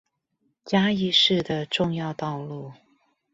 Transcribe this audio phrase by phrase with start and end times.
[0.65, 2.71] 嘉義市的重要道路